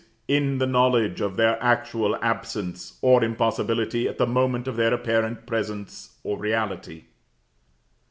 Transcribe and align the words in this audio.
in 0.27 0.57
the 0.57 0.65
knowledge 0.65 1.21
of 1.21 1.35
their 1.37 1.61
actual 1.63 2.15
absence 2.23 2.97
or 3.03 3.23
impossibility 3.23 4.07
at 4.07 4.17
the 4.17 4.25
moment 4.25 4.67
of 4.67 4.75
their 4.75 4.95
apparent 4.95 5.45
presence 5.45 6.17
or 6.23 6.39
reality. 6.39 7.03